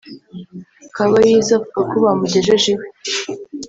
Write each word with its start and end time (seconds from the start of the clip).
Kabayiza 0.95 1.51
avuga 1.57 1.79
ko 1.89 1.95
bamugejeje 2.05 2.67
iwe 2.73 2.85